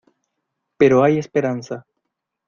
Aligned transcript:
pero 0.79 1.03
hay 1.03 1.19
esperanza. 1.19 1.85